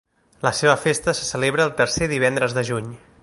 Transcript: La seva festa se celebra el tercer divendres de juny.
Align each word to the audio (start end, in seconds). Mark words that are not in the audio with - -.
La 0.45 0.51
seva 0.59 0.73
festa 0.85 1.15
se 1.19 1.27
celebra 1.27 1.67
el 1.69 1.75
tercer 1.83 2.09
divendres 2.17 2.57
de 2.59 2.67
juny. 2.71 2.91